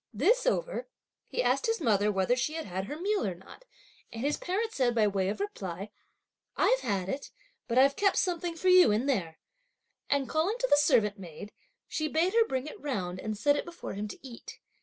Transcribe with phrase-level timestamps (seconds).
[0.15, 0.87] This over,
[1.27, 3.65] he asked his mother whether she had had her meal or not,
[4.11, 5.91] and his parent said by way of reply:
[6.57, 7.29] "I've had it,
[7.67, 9.37] but I've kept something for you in there,"
[10.09, 11.51] and calling to the servant maid,
[11.87, 14.59] she bade her bring it round, and set it before him to eat.